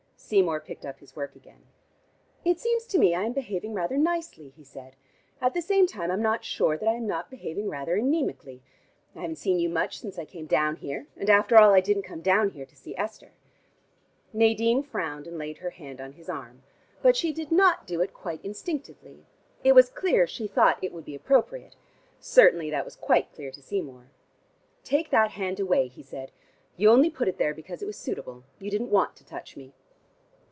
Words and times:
Seymour 0.33 0.61
picked 0.61 0.85
up 0.85 0.99
his 0.99 1.13
work 1.13 1.35
again. 1.35 1.65
"It 2.45 2.57
seems 2.57 2.85
to 2.85 2.97
me 2.97 3.13
I 3.13 3.23
am 3.25 3.33
behaving 3.33 3.73
rather 3.73 3.97
nicely," 3.97 4.53
he 4.55 4.63
said. 4.63 4.95
"At 5.41 5.53
the 5.53 5.61
same 5.61 5.87
time 5.87 6.09
I'm 6.09 6.21
not 6.21 6.45
sure 6.45 6.77
that 6.77 6.87
I 6.87 6.93
am 6.93 7.05
not 7.05 7.29
behaving 7.29 7.67
rather 7.67 7.97
anemically. 7.97 8.61
I 9.13 9.21
haven't 9.23 9.35
seen 9.39 9.59
you 9.59 9.67
much 9.67 9.99
since 9.99 10.17
I 10.17 10.23
came 10.23 10.45
down 10.45 10.77
here. 10.77 11.07
And 11.17 11.29
after 11.29 11.57
all 11.57 11.73
I 11.73 11.81
didn't 11.81 12.03
come 12.03 12.21
down 12.21 12.51
here 12.51 12.65
to 12.65 12.75
see 12.77 12.95
Esther." 12.95 13.33
Nadine 14.31 14.83
frowned, 14.83 15.27
and 15.27 15.37
laid 15.37 15.57
her 15.57 15.71
hand 15.71 15.99
on 15.99 16.13
his 16.13 16.29
arm. 16.29 16.61
But 17.01 17.17
she 17.17 17.33
did 17.33 17.51
not 17.51 17.85
do 17.85 17.99
it 17.99 18.13
quite 18.13 18.39
instinctively. 18.45 19.25
It 19.65 19.73
was 19.75 19.89
clear 19.89 20.25
she 20.27 20.47
thought 20.47 20.81
it 20.81 20.93
would 20.93 21.03
be 21.03 21.13
appropriate. 21.15 21.75
Certainly 22.21 22.69
that 22.69 22.85
was 22.85 22.95
quite 22.95 23.33
clear 23.33 23.51
to 23.51 23.61
Seymour. 23.61 24.11
"Take 24.85 25.09
that 25.09 25.31
hand 25.31 25.59
away," 25.59 25.89
he 25.89 26.03
said. 26.03 26.31
"You 26.77 26.89
only 26.89 27.09
put 27.09 27.27
it 27.27 27.37
there 27.37 27.53
because 27.53 27.81
it 27.83 27.87
was 27.87 27.97
suitable. 27.97 28.45
You 28.59 28.71
didn't 28.71 28.91
want 28.91 29.17
to 29.17 29.25
touch 29.25 29.57
me." 29.57 29.73